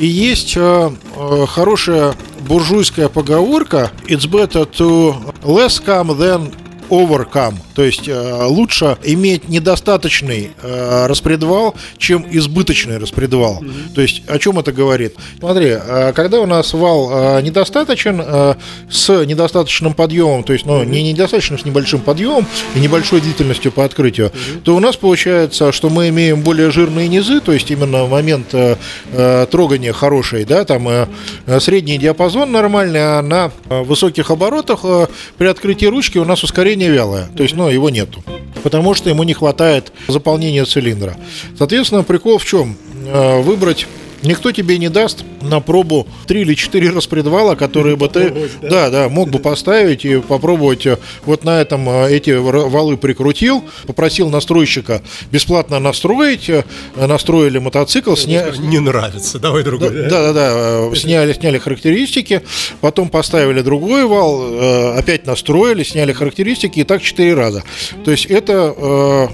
И 0.00 0.06
есть 0.06 0.54
э, 0.56 0.90
э, 1.14 1.46
хорошая 1.46 2.14
буржуйская 2.48 3.10
поговорка 3.10 3.90
«It's 4.06 4.26
better 4.26 4.64
to 4.78 5.14
less 5.42 5.78
come 5.78 6.16
than 6.16 6.54
overcome. 6.90 7.54
То 7.74 7.84
есть 7.84 8.08
э, 8.08 8.44
лучше 8.44 8.96
иметь 9.04 9.48
недостаточный 9.48 10.50
э, 10.62 11.06
распредвал, 11.06 11.74
чем 11.98 12.26
избыточный 12.30 12.98
распредвал. 12.98 13.62
То 13.94 14.02
есть 14.02 14.22
о 14.28 14.38
чем 14.38 14.58
это 14.58 14.72
говорит? 14.72 15.14
Смотри, 15.38 15.76
э, 15.80 16.12
когда 16.14 16.40
у 16.40 16.46
нас 16.46 16.72
вал 16.72 17.10
э, 17.38 17.42
недостаточен 17.42 18.20
э, 18.24 18.54
с 18.90 19.24
недостаточным 19.24 19.94
подъемом, 19.94 20.44
то 20.44 20.52
есть 20.52 20.66
ну, 20.66 20.82
не 20.84 21.02
недостаточно 21.02 21.58
с 21.58 21.64
небольшим 21.64 22.00
подъемом 22.00 22.46
и 22.74 22.80
небольшой 22.80 23.20
длительностью 23.20 23.72
по 23.72 23.84
открытию, 23.84 24.32
то 24.64 24.76
у 24.76 24.80
нас 24.80 24.96
получается, 24.96 25.72
что 25.72 25.90
мы 25.90 26.08
имеем 26.08 26.42
более 26.42 26.70
жирные 26.70 27.08
низы, 27.08 27.40
то 27.40 27.52
есть 27.52 27.70
именно 27.70 28.06
момент 28.06 28.48
э, 28.52 28.76
э, 29.12 29.46
трогания 29.50 29.92
хороший, 29.92 30.44
да, 30.44 30.64
там 30.64 30.88
э, 30.88 31.06
э, 31.46 31.60
средний 31.60 31.98
диапазон 31.98 32.52
нормальный, 32.52 33.18
а 33.18 33.22
на 33.22 33.50
э, 33.68 33.82
высоких 33.82 34.30
оборотах 34.30 34.80
э, 34.84 35.06
при 35.38 35.46
открытии 35.46 35.86
ручки 35.86 36.18
у 36.18 36.24
нас 36.24 36.42
ускорение 36.42 36.79
вялое, 36.88 37.28
то 37.36 37.42
есть, 37.42 37.54
ну, 37.54 37.68
его 37.68 37.90
нету, 37.90 38.22
потому 38.62 38.94
что 38.94 39.10
ему 39.10 39.22
не 39.24 39.34
хватает 39.34 39.92
заполнения 40.08 40.64
цилиндра. 40.64 41.16
Соответственно, 41.58 42.02
прикол 42.02 42.38
в 42.38 42.44
чем? 42.44 42.76
Э, 43.06 43.40
Выбрать 43.42 43.86
Никто 44.22 44.52
тебе 44.52 44.78
не 44.78 44.90
даст 44.90 45.24
на 45.40 45.60
пробу 45.60 46.06
3 46.26 46.42
или 46.42 46.54
4 46.54 46.90
распредвала, 46.90 47.54
которые 47.54 47.96
бы 47.96 48.08
ты 48.08 48.50
да, 48.62 48.90
да, 48.90 49.08
мог 49.08 49.30
бы 49.30 49.38
поставить 49.38 50.04
и 50.04 50.20
попробовать 50.20 50.86
э, 50.86 50.98
вот 51.24 51.44
на 51.44 51.60
этом 51.60 51.88
э, 51.88 52.10
эти 52.10 52.30
валы 52.32 52.96
прикрутил, 52.96 53.64
попросил 53.86 54.28
настройщика 54.28 55.02
бесплатно 55.30 55.78
настроить, 55.78 56.50
э, 56.50 56.64
настроили 56.96 57.58
мотоцикл, 57.58 58.14
сня... 58.14 58.50
Не 58.58 58.78
нравится. 58.78 59.38
Давай 59.38 59.62
другой. 59.62 59.90
Да, 59.90 60.32
да, 60.32 60.32
да, 60.32 60.96
сняли, 60.96 61.32
сняли 61.32 61.58
характеристики, 61.58 62.42
потом 62.80 63.08
поставили 63.08 63.62
другой 63.62 64.04
вал, 64.06 64.96
опять 64.96 65.26
настроили, 65.26 65.82
сняли 65.82 66.12
характеристики 66.12 66.80
и 66.80 66.84
так 66.84 67.02
четыре 67.02 67.34
раза. 67.34 67.62
То 68.04 68.10
есть 68.10 68.26
это 68.26 69.30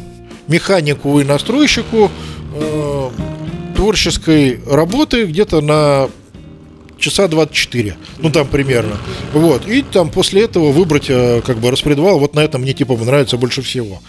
механику 0.48 1.20
и 1.20 1.24
настройщику 1.24 2.10
творческой 3.76 4.60
работы 4.66 5.24
где-то 5.24 5.60
на 5.60 6.08
часа 6.98 7.28
24, 7.28 7.94
ну 8.18 8.30
там 8.30 8.46
примерно. 8.46 8.96
Вот. 9.32 9.68
И 9.68 9.82
там 9.82 10.10
после 10.10 10.42
этого 10.44 10.72
выбрать 10.72 11.06
э, 11.08 11.42
как 11.44 11.58
бы 11.58 11.70
распредвал. 11.70 12.18
Вот 12.18 12.34
на 12.34 12.40
этом 12.40 12.62
мне 12.62 12.72
типа 12.72 12.96
нравится 12.96 13.36
больше 13.36 13.62
всего. 13.62 14.00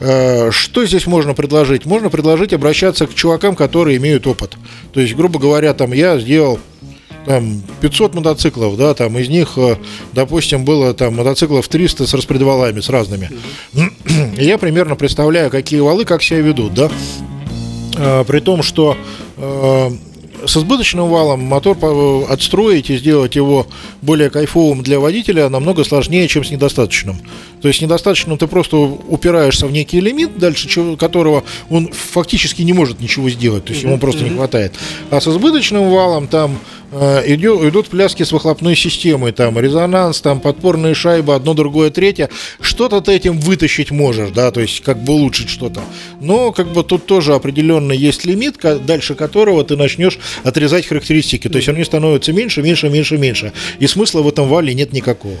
Э, 0.00 0.50
Что 0.50 0.84
здесь 0.84 1.06
можно 1.06 1.34
предложить? 1.34 1.86
Можно 1.86 2.10
предложить 2.10 2.52
обращаться 2.52 3.06
к 3.06 3.14
чувакам, 3.14 3.54
которые 3.54 3.96
имеют 3.98 4.26
опыт. 4.26 4.56
То 4.92 5.00
есть, 5.00 5.14
грубо 5.14 5.38
говоря, 5.38 5.72
там 5.72 5.92
я 5.92 6.18
сделал 6.18 6.58
там 7.26 7.62
500 7.80 8.14
мотоциклов, 8.14 8.76
да, 8.76 8.94
там 8.94 9.16
из 9.16 9.28
них, 9.28 9.52
э, 9.56 9.76
допустим, 10.12 10.64
было 10.64 10.92
там 10.94 11.14
мотоциклов 11.14 11.68
300 11.68 12.06
с 12.06 12.14
распредвалами, 12.14 12.80
с 12.80 12.88
разными. 12.88 13.30
Я 14.36 14.58
примерно 14.58 14.96
представляю, 14.96 15.48
какие 15.50 15.78
валы, 15.78 16.04
как 16.04 16.22
себя 16.22 16.40
ведут, 16.40 16.74
да. 16.74 16.90
Э, 17.96 18.24
При 18.26 18.40
том, 18.40 18.62
что 18.62 18.96
э, 19.36 19.90
с 20.46 20.56
избыточным 20.56 21.08
валом 21.08 21.40
мотор 21.40 21.76
отстроить 22.28 22.90
и 22.90 22.96
сделать 22.96 23.36
его 23.36 23.66
более 24.00 24.30
кайфовым 24.30 24.82
для 24.82 24.98
водителя 24.98 25.48
намного 25.48 25.84
сложнее, 25.84 26.26
чем 26.28 26.44
с 26.44 26.50
недостаточным. 26.50 27.16
То 27.60 27.68
есть 27.68 27.78
с 27.78 27.82
недостаточным 27.82 28.38
ты 28.38 28.46
просто 28.46 28.76
упираешься 28.76 29.66
в 29.66 29.72
некий 29.72 30.00
лимит, 30.00 30.38
дальше 30.38 30.96
которого 30.96 31.44
он 31.70 31.92
фактически 31.92 32.62
не 32.62 32.72
может 32.72 33.00
ничего 33.00 33.30
сделать, 33.30 33.66
то 33.66 33.72
есть 33.72 33.84
ему 33.84 33.98
просто 33.98 34.24
не 34.24 34.30
хватает. 34.30 34.74
А 35.10 35.20
с 35.20 35.28
избыточным 35.28 35.90
валом 35.90 36.26
там 36.26 36.58
э, 36.92 37.22
идё- 37.34 37.68
идут 37.68 37.88
пляски 37.88 38.22
с 38.22 38.32
выхлопной 38.32 38.76
системой, 38.76 39.32
там 39.32 39.58
резонанс, 39.58 40.20
там 40.20 40.40
подпорные 40.40 40.94
шайбы, 40.94 41.34
одно, 41.34 41.54
другое, 41.54 41.90
третье. 41.90 42.28
Что-то 42.60 43.00
ты 43.00 43.12
этим 43.12 43.38
вытащить 43.38 43.90
можешь, 43.90 44.30
да, 44.30 44.50
то 44.50 44.60
есть 44.60 44.82
как 44.82 45.02
бы 45.02 45.14
улучшить 45.14 45.48
что-то. 45.48 45.80
Но 46.20 46.52
как 46.52 46.72
бы 46.72 46.84
тут 46.84 47.06
тоже 47.06 47.34
определенно 47.34 47.92
есть 47.92 48.24
лимит, 48.24 48.56
дальше 48.86 49.14
которого 49.14 49.64
ты 49.64 49.76
начнешь 49.76 50.18
отрезать 50.44 50.86
характеристики. 50.86 51.48
То 51.48 51.56
есть 51.56 51.68
они 51.68 51.84
становятся 51.84 52.32
меньше, 52.32 52.62
меньше, 52.62 52.88
меньше, 52.88 53.18
меньше. 53.18 53.52
И 53.78 53.86
смысла 53.86 54.22
в 54.22 54.28
этом 54.28 54.48
вале 54.48 54.74
нет 54.74 54.92
никакого. 54.92 55.36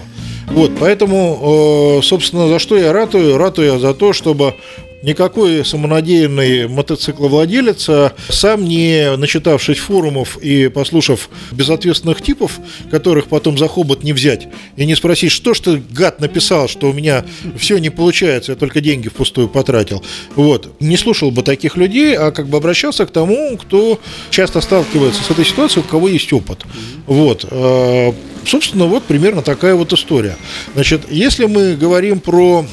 Вот, 0.46 0.72
поэтому, 0.78 1.98
э, 2.00 2.02
собственно, 2.02 2.48
за 2.48 2.58
что 2.58 2.76
я 2.76 2.92
ратую? 2.92 3.38
Ратую 3.38 3.74
я 3.74 3.78
за 3.78 3.94
то, 3.94 4.12
чтобы 4.12 4.54
никакой 5.02 5.64
самонадеянный 5.64 6.68
мотоцикловладелец, 6.68 7.88
а, 7.88 8.12
сам 8.28 8.64
не 8.64 9.16
начитавшись 9.16 9.78
форумов 9.78 10.38
и 10.38 10.68
послушав 10.68 11.28
безответственных 11.50 12.22
типов, 12.22 12.58
которых 12.90 13.26
потом 13.26 13.58
за 13.58 13.68
хобот 13.68 14.02
не 14.02 14.12
взять, 14.12 14.48
и 14.76 14.86
не 14.86 14.94
спросить, 14.94 15.32
что 15.32 15.54
ж 15.54 15.60
ты, 15.60 15.82
гад, 15.90 16.20
написал, 16.20 16.68
что 16.68 16.90
у 16.90 16.92
меня 16.92 17.24
все 17.56 17.78
не 17.78 17.90
получается, 17.90 18.52
я 18.52 18.56
только 18.56 18.80
деньги 18.80 19.08
впустую 19.08 19.48
потратил. 19.48 20.02
Вот. 20.36 20.74
Не 20.80 20.96
слушал 20.96 21.30
бы 21.30 21.42
таких 21.42 21.76
людей, 21.76 22.16
а 22.16 22.30
как 22.30 22.48
бы 22.48 22.58
обращался 22.58 23.06
к 23.06 23.10
тому, 23.10 23.56
кто 23.56 24.00
часто 24.30 24.60
сталкивается 24.60 25.22
с 25.22 25.30
этой 25.30 25.44
ситуацией, 25.44 25.84
у 25.84 25.88
кого 25.88 26.08
есть 26.08 26.32
опыт. 26.32 26.60
Вот. 27.06 27.46
Э, 27.50 28.12
Собственно, 28.44 28.86
вот 28.86 29.04
примерно 29.04 29.42
такая 29.42 29.74
вот 29.74 29.92
история. 29.92 30.36
Значит, 30.74 31.02
если 31.10 31.46
мы 31.46 31.76
говорим 31.76 32.20
про 32.20 32.66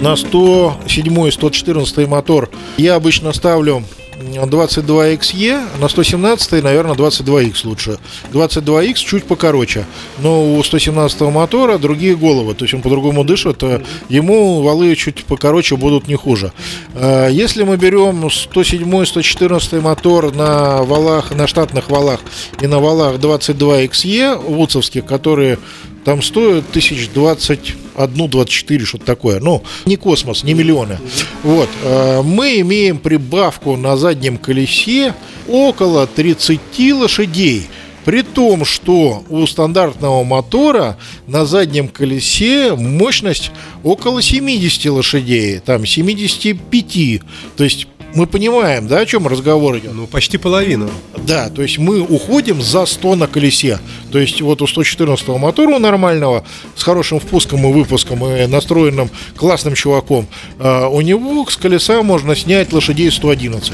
на 0.00 0.16
107 0.16 1.28
и 1.28 1.30
114 1.30 2.06
мотор 2.06 2.50
я 2.76 2.94
обычно 2.96 3.32
ставлю 3.32 3.82
22XE, 4.18 5.78
на 5.80 5.88
117, 5.88 6.62
наверное, 6.62 6.94
22X 6.94 7.66
лучше. 7.66 7.98
22X 8.32 8.94
чуть 8.94 9.24
покороче, 9.24 9.86
но 10.18 10.54
у 10.54 10.62
117 10.62 11.20
мотора 11.22 11.78
другие 11.78 12.16
головы, 12.16 12.54
то 12.54 12.64
есть 12.64 12.74
он 12.74 12.82
по-другому 12.82 13.24
дышит, 13.24 13.62
э, 13.62 13.82
ему 14.08 14.62
валы 14.62 14.94
чуть 14.96 15.24
покороче 15.24 15.76
будут 15.76 16.08
не 16.08 16.16
хуже. 16.16 16.52
Э, 16.94 17.28
Если 17.30 17.64
мы 17.64 17.76
берем 17.76 18.30
107 18.30 19.04
114 19.04 19.82
мотор 19.82 20.34
на 20.34 20.82
валах, 20.82 21.34
на 21.34 21.46
штатных 21.46 21.90
валах 21.90 22.20
и 22.60 22.66
на 22.66 22.80
валах 22.80 23.16
22XE 23.16 24.36
вудсовских, 24.36 25.04
которые 25.04 25.58
там 26.04 26.22
стоят 26.22 26.68
тысяч 26.70 27.08
двадцать 27.10 27.74
одну, 27.96 28.28
двадцать 28.28 28.52
четыре, 28.52 28.84
что-то 28.84 29.04
такое. 29.04 29.40
Ну, 29.40 29.62
не 29.84 29.96
космос, 29.96 30.44
не 30.44 30.54
миллионы. 30.54 30.98
Вот. 31.42 31.68
э, 31.82 32.22
Мы 32.22 32.60
имеем 32.60 32.98
прибавку 32.98 33.76
на 33.76 33.96
заднем 33.96 34.38
колесе 34.38 35.14
около 35.48 36.06
30 36.06 36.60
лошадей. 36.92 37.66
При 38.04 38.22
том, 38.22 38.64
что 38.64 39.24
у 39.28 39.44
стандартного 39.46 40.22
мотора 40.22 40.96
на 41.26 41.44
заднем 41.44 41.88
колесе 41.88 42.74
мощность 42.76 43.50
около 43.82 44.22
70 44.22 44.86
лошадей, 44.92 45.58
там 45.58 45.84
75. 45.84 47.20
То 47.56 47.64
есть 47.64 47.88
мы 48.16 48.26
понимаем, 48.26 48.88
да, 48.88 49.00
о 49.00 49.06
чем 49.06 49.28
разговор 49.28 49.76
идет? 49.76 49.92
Ну, 49.94 50.06
почти 50.06 50.38
половину. 50.38 50.88
Да, 51.26 51.50
то 51.50 51.60
есть 51.60 51.76
мы 51.76 52.00
уходим 52.00 52.62
за 52.62 52.86
100 52.86 53.14
на 53.14 53.26
колесе. 53.26 53.78
То 54.10 54.18
есть 54.18 54.40
вот 54.40 54.62
у 54.62 54.66
114 54.66 55.28
мотора 55.28 55.76
у 55.76 55.78
нормального, 55.78 56.42
с 56.74 56.82
хорошим 56.82 57.20
впуском 57.20 57.68
и 57.68 57.72
выпуском, 57.72 58.24
и 58.24 58.46
настроенным 58.46 59.10
классным 59.36 59.74
чуваком, 59.74 60.26
а, 60.58 60.88
у 60.88 61.02
него 61.02 61.46
с 61.46 61.56
колеса 61.58 62.02
можно 62.02 62.34
снять 62.34 62.72
лошадей 62.72 63.10
111. 63.10 63.72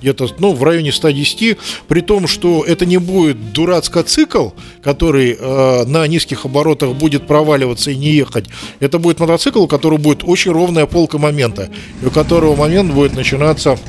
Где-то, 0.00 0.28
ну, 0.38 0.52
в 0.52 0.62
районе 0.64 0.90
110, 0.90 1.56
при 1.86 2.00
том, 2.00 2.26
что 2.26 2.64
это 2.64 2.84
не 2.86 2.98
будет 2.98 3.52
дурацкоцикл, 3.52 4.48
который 4.82 5.36
э, 5.38 5.84
на 5.86 6.06
низких 6.06 6.44
оборотах 6.44 6.90
будет 6.90 7.26
проваливаться 7.26 7.90
и 7.90 7.96
не 7.96 8.10
ехать. 8.10 8.46
Это 8.80 8.98
будет 8.98 9.18
мотоцикл, 9.18 9.62
у 9.62 9.66
которого 9.66 9.98
будет 9.98 10.22
очень 10.24 10.50
ровная 10.50 10.84
полка 10.84 11.16
момента, 11.16 11.70
и 12.02 12.06
у 12.06 12.10
которого 12.10 12.54
момент 12.54 12.92
будет 12.92 13.14
начинаться 13.14 13.70
э, 13.72 13.83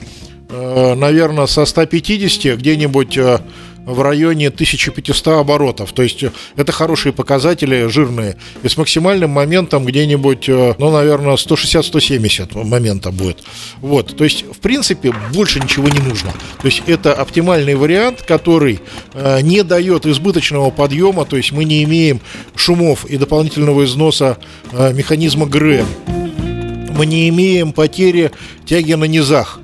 наверное, 0.50 1.48
со 1.48 1.66
150 1.66 2.58
где-нибудь 2.58 3.18
э, 3.18 3.40
в 3.86 4.02
районе 4.02 4.48
1500 4.48 5.28
оборотов. 5.28 5.92
То 5.92 6.02
есть 6.02 6.24
э, 6.24 6.32
это 6.56 6.72
хорошие 6.72 7.14
показатели, 7.14 7.88
жирные. 7.88 8.36
И 8.64 8.68
с 8.68 8.78
максимальным 8.78 9.30
моментом 9.30 9.86
где-нибудь, 9.86 10.50
э, 10.50 10.76
ну, 10.78 10.92
наверное, 10.92 11.36
160-170 11.36 12.64
момента 12.66 13.12
будет. 13.12 13.44
Вот. 13.82 14.16
То 14.18 14.24
есть, 14.24 14.46
в 14.52 14.60
принципе, 14.60 15.14
больше 15.34 15.60
ничего 15.60 15.88
не 15.88 16.00
нужно. 16.00 16.32
То 16.62 16.68
есть 16.68 16.84
это 16.88 17.14
оптимальный 17.14 17.76
вариант, 17.76 18.24
который 18.24 18.80
э, 19.14 19.42
не 19.42 19.64
дает 19.64 20.06
избыточного 20.06 20.72
подъема, 20.72 21.26
то 21.26 21.38
есть 21.38 21.52
мы 21.52 21.64
не 21.64 21.84
имеем 21.84 22.22
шумов 22.56 23.06
и 23.06 23.18
дополнительного 23.18 23.86
износа 23.86 24.38
э, 24.72 24.94
механизма 24.94 25.46
ГРЭ. 25.46 25.86
Мы 26.98 27.06
не 27.06 27.28
имеем 27.30 27.74
потери 27.74 28.32
тяги 28.66 28.94
на 28.94 29.04
низах. 29.04 29.60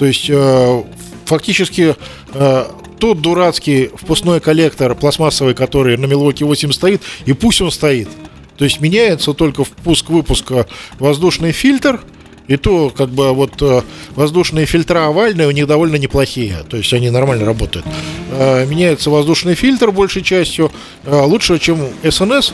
То 0.00 0.06
есть 0.06 0.30
э, 0.30 0.82
фактически 1.26 1.94
э, 2.32 2.64
тот 2.98 3.20
дурацкий 3.20 3.90
впускной 3.94 4.40
коллектор 4.40 4.94
пластмассовый, 4.94 5.52
который 5.52 5.98
на 5.98 6.06
Милоке 6.06 6.46
8 6.46 6.72
стоит, 6.72 7.02
и 7.26 7.34
пусть 7.34 7.60
он 7.60 7.70
стоит. 7.70 8.08
То 8.56 8.64
есть 8.64 8.80
меняется 8.80 9.34
только 9.34 9.62
впуск-выпуска 9.62 10.66
воздушный 10.98 11.52
фильтр– 11.52 12.00
и 12.50 12.56
то, 12.56 12.90
как 12.90 13.10
бы, 13.10 13.32
вот 13.32 13.62
э, 13.62 13.82
воздушные 14.16 14.66
фильтра 14.66 15.06
овальные 15.06 15.46
у 15.46 15.52
них 15.52 15.68
довольно 15.68 15.94
неплохие. 15.94 16.64
То 16.68 16.76
есть 16.76 16.92
они 16.92 17.08
нормально 17.08 17.46
работают. 17.46 17.86
Э, 18.32 18.66
меняется 18.66 19.08
воздушный 19.08 19.54
фильтр 19.54 19.92
большей 19.92 20.22
частью. 20.22 20.72
Э, 21.04 21.22
лучше, 21.22 21.60
чем 21.60 21.78
СНС 22.02 22.52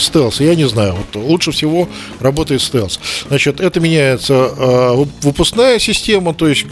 стелс, 0.00 0.40
я 0.40 0.56
не 0.56 0.68
знаю. 0.68 0.96
Вот 0.96 1.22
лучше 1.22 1.52
всего 1.52 1.88
работает 2.18 2.62
стелс. 2.62 2.98
Значит, 3.28 3.60
это 3.60 3.78
меняется 3.78 4.34
выпускная 5.22 5.78
система, 5.78 6.34
то 6.34 6.48
есть 6.48 6.66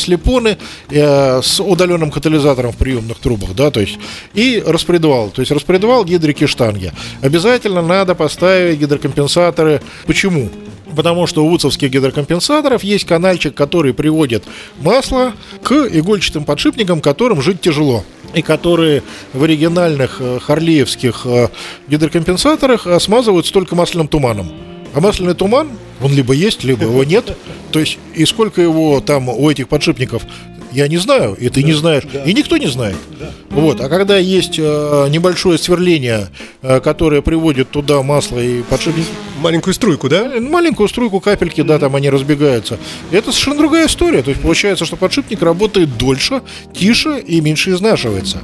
слепоны 0.00 0.56
с 0.90 1.60
удаленным 1.60 2.10
катализатором 2.10 2.72
в 2.72 2.76
приемных 2.76 3.18
трубах, 3.18 3.54
да, 3.54 3.70
то 3.70 3.80
есть 3.80 3.98
и 4.34 4.62
распредвал. 4.64 5.30
То 5.30 5.40
есть 5.40 5.50
распредвал 5.50 6.04
гидрики 6.04 6.46
штанги. 6.46 6.92
Обязательно 7.22 7.82
надо 7.82 8.14
поставить 8.14 8.78
гидрокомпенсаторы. 8.78 9.82
Почему? 10.06 10.48
Потому 10.98 11.28
что 11.28 11.44
у 11.44 11.48
вудсовских 11.48 11.90
гидрокомпенсаторов 11.90 12.82
есть 12.82 13.04
канальчик, 13.04 13.54
который 13.54 13.94
приводит 13.94 14.42
масло 14.80 15.32
к 15.62 15.72
игольчатым 15.92 16.44
подшипникам, 16.44 17.00
которым 17.00 17.40
жить 17.40 17.60
тяжело 17.60 18.04
и 18.34 18.42
которые 18.42 19.04
в 19.32 19.44
оригинальных 19.44 20.16
э, 20.18 20.40
харлеевских 20.40 21.20
э, 21.24 21.48
гидрокомпенсаторах 21.86 22.88
э, 22.88 22.98
смазываются 22.98 23.52
только 23.52 23.76
масляным 23.76 24.08
туманом. 24.08 24.50
А 24.92 25.00
масляный 25.00 25.34
туман, 25.34 25.68
он 26.02 26.12
либо 26.12 26.34
есть, 26.34 26.64
либо 26.64 26.82
его 26.82 27.04
нет. 27.04 27.36
То 27.70 27.78
есть, 27.78 27.96
и 28.16 28.24
сколько 28.24 28.60
его 28.60 29.00
там 29.00 29.28
у 29.28 29.48
этих 29.48 29.68
подшипников 29.68 30.24
я 30.72 30.88
не 30.88 30.96
знаю, 30.98 31.34
и 31.34 31.48
ты 31.48 31.62
да, 31.62 31.66
не 31.66 31.72
знаешь, 31.72 32.04
да. 32.12 32.24
и 32.24 32.32
никто 32.34 32.56
не 32.56 32.66
знает. 32.66 32.96
Да. 33.18 33.30
Вот. 33.50 33.80
А 33.80 33.88
когда 33.88 34.18
есть 34.18 34.58
э, 34.58 35.06
небольшое 35.10 35.58
сверление, 35.58 36.28
э, 36.62 36.80
которое 36.80 37.22
приводит 37.22 37.70
туда 37.70 38.02
масло 38.02 38.38
и 38.38 38.62
подшипник... 38.62 39.06
Маленькую 39.40 39.74
струйку, 39.74 40.08
да? 40.08 40.30
Э, 40.34 40.40
маленькую 40.40 40.88
струйку, 40.88 41.20
капельки, 41.20 41.62
да, 41.62 41.78
там 41.78 41.94
они 41.96 42.10
разбегаются. 42.10 42.78
Это 43.10 43.32
совершенно 43.32 43.58
другая 43.58 43.86
история. 43.86 44.22
То 44.22 44.30
есть 44.30 44.42
получается, 44.42 44.84
что 44.84 44.96
подшипник 44.96 45.42
работает 45.42 45.96
дольше, 45.96 46.42
тише 46.74 47.18
и 47.18 47.40
меньше 47.40 47.70
изнашивается. 47.72 48.40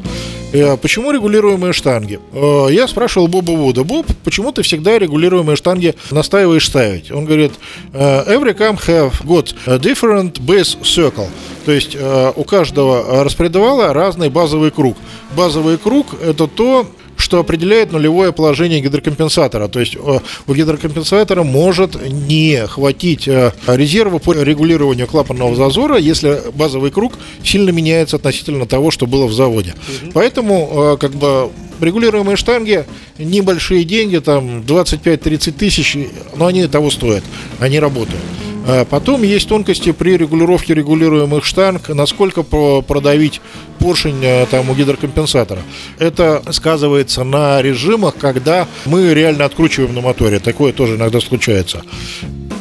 Э, 0.54 0.76
почему 0.76 1.10
регулируемые 1.10 1.72
штанги? 1.72 2.20
Э, 2.32 2.68
я 2.70 2.86
спрашивал 2.86 3.26
Боба 3.26 3.50
Вуда, 3.50 3.82
Боб, 3.82 4.06
почему 4.22 4.52
ты 4.52 4.62
всегда 4.62 5.00
регулируемые 5.00 5.56
штанги 5.56 5.96
настаиваешь 6.12 6.66
ставить? 6.66 7.10
Он 7.10 7.24
говорит, 7.24 7.52
«Э, 7.92 8.22
every 8.32 8.56
cam 8.56 8.78
have 8.86 9.14
got 9.24 9.52
a 9.66 9.78
different 9.78 10.34
base 10.40 10.80
circle. 10.82 11.26
То 11.64 11.72
есть 11.72 11.96
у 12.36 12.44
каждого 12.44 13.24
распредвала 13.24 13.94
разный 13.94 14.28
базовый 14.28 14.70
круг. 14.70 14.96
Базовый 15.34 15.78
круг– 15.78 16.08
это 16.22 16.46
то, 16.46 16.86
что 17.24 17.38
определяет 17.40 17.90
нулевое 17.90 18.32
положение 18.32 18.80
гидрокомпенсатора. 18.80 19.68
То 19.68 19.80
есть 19.80 19.96
э, 19.96 20.18
у 20.46 20.54
гидрокомпенсатора 20.54 21.42
может 21.42 21.96
не 22.06 22.66
хватить 22.66 23.26
э, 23.26 23.52
резерва 23.66 24.18
по 24.18 24.32
регулированию 24.34 25.06
клапанного 25.06 25.56
зазора, 25.56 25.96
если 25.96 26.42
базовый 26.54 26.90
круг 26.90 27.14
сильно 27.42 27.70
меняется 27.70 28.16
относительно 28.16 28.66
того, 28.66 28.90
что 28.90 29.06
было 29.06 29.26
в 29.26 29.32
заводе. 29.32 29.70
Угу. 29.72 30.10
Поэтому 30.12 30.70
э, 30.70 30.96
как 30.98 31.12
бы 31.12 31.50
регулируемые 31.80 32.36
штанги 32.36 32.84
небольшие 33.18 33.84
деньги, 33.84 34.18
там 34.18 34.60
25-30 34.60 35.52
тысяч, 35.52 35.96
но 36.36 36.46
они 36.46 36.66
того 36.66 36.90
стоят, 36.90 37.24
они 37.58 37.80
работают. 37.80 38.20
А 38.66 38.84
потом 38.84 39.22
есть 39.22 39.48
тонкости 39.48 39.92
при 39.92 40.16
регулировке 40.16 40.74
регулируемых 40.74 41.44
штанг, 41.44 41.88
насколько 41.90 42.42
продавить 42.42 43.40
поршень 43.78 44.20
э, 44.22 44.46
там 44.50 44.70
у 44.70 44.74
гидрокомпенсатора. 44.74 45.60
Это 45.98 46.42
сказывается 46.50 47.24
на 47.24 47.60
режимах, 47.60 48.16
когда 48.16 48.66
мы 48.86 49.12
реально 49.12 49.44
откручиваем 49.44 49.94
на 49.94 50.00
моторе. 50.00 50.38
Такое 50.38 50.72
тоже 50.72 50.96
иногда 50.96 51.20
случается. 51.20 51.82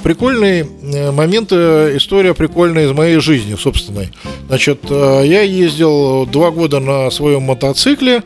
Прикольный 0.04 0.62
э, 0.62 1.12
момент, 1.12 1.50
э, 1.52 1.94
история 1.96 2.34
прикольная 2.34 2.86
из 2.86 2.92
моей 2.92 3.20
жизни 3.20 3.56
собственной. 3.56 4.10
Значит, 4.48 4.80
я 4.90 5.42
ездил 5.42 6.26
два 6.26 6.52
года 6.52 6.80
на 6.80 7.10
своем 7.10 7.44
мотоцикле, 7.44 8.24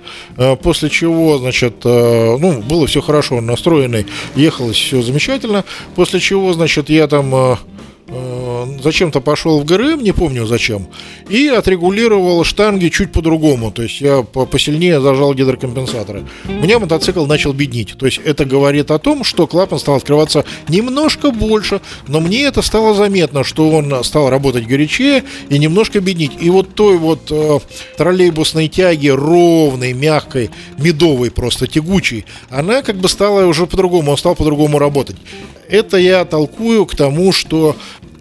после 0.62 0.90
чего, 0.90 1.38
значит, 1.38 1.86
ну, 1.86 2.62
было 2.64 2.88
все 2.88 3.02
хорошо, 3.02 3.40
настроенный, 3.40 4.08
ехалось 4.36 4.76
все 4.76 5.02
замечательно, 5.02 5.64
после 5.96 6.20
чего, 6.20 6.52
значит, 6.54 6.90
я 6.90 7.08
там 7.08 7.58
Э, 8.10 8.37
зачем-то 8.82 9.22
пошел 9.22 9.60
в 9.60 9.66
ГРМ, 9.66 10.04
не 10.04 10.12
помню 10.12 10.46
зачем, 10.46 10.88
и 11.30 11.48
отрегулировал 11.48 12.44
штанги 12.44 12.90
чуть 12.90 13.12
по-другому. 13.12 13.72
То 13.72 13.84
есть 13.84 14.02
я 14.02 14.24
посильнее 14.24 15.02
зажал 15.02 15.34
гидрокомпенсаторы. 15.34 16.26
У 16.46 16.64
меня 16.64 16.80
мотоцикл 16.80 17.26
начал 17.26 17.54
беднить. 17.54 17.96
То 17.98 18.06
есть 18.06 18.20
это 18.24 18.46
говорит 18.46 18.92
о 18.92 19.00
том, 19.00 19.24
что 19.24 19.48
клапан 19.48 19.80
стал 19.80 19.96
открываться 19.96 20.46
немножко 20.68 21.32
больше, 21.32 21.82
но 22.08 22.20
мне 22.20 22.44
это 22.44 22.62
стало 22.62 22.94
заметно, 22.94 23.44
что 23.44 23.70
он 23.70 24.04
стал 24.04 24.30
работать 24.30 24.68
горячее 24.68 25.24
и 25.50 25.58
немножко 25.58 26.00
беднить. 26.00 26.34
И 26.40 26.50
вот 26.50 26.74
той 26.76 26.98
вот 26.98 27.32
э, 27.32 27.60
троллейбусной 27.98 28.68
тяги 28.68 29.10
ровной, 29.10 29.94
мягкой, 29.94 30.50
медовой 30.78 31.32
просто, 31.32 31.68
тягучей, 31.68 32.26
она 32.50 32.82
как 32.82 32.98
бы 32.98 33.10
стала 33.10 33.46
уже 33.46 33.66
по-другому, 33.66 34.12
он 34.12 34.18
стал 34.18 34.36
по-другому 34.36 34.80
работать. 34.80 35.18
Это 35.70 35.98
я 35.98 36.24
толкую 36.26 36.86
к 36.86 36.96
тому, 36.96 37.34
что 37.34 37.76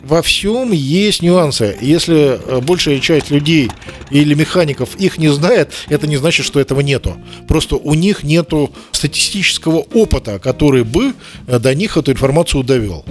во 0.07 0.23
всем 0.23 0.73
есть 0.73 1.23
нюансы. 1.23 1.77
Если 1.81 2.38
э, 2.38 2.61
большая 2.61 3.01
часть 3.01 3.31
людей 3.31 3.71
или 4.11 4.35
механиков 4.35 4.95
их 4.97 5.19
не 5.19 5.29
знает, 5.29 5.73
это 5.88 6.07
не 6.07 6.16
значит, 6.16 6.47
что 6.47 6.61
этого 6.61 6.81
нету. 6.81 7.16
Просто 7.49 7.77
у 7.77 7.95
них 7.95 8.23
нету 8.23 8.73
статистического 8.92 9.79
опыта, 9.92 10.38
который 10.38 10.85
бы 10.85 11.12
э, 11.47 11.59
до 11.59 11.75
них 11.75 11.97
эту 11.97 12.12
информацию 12.12 12.62
довел. 12.62 13.05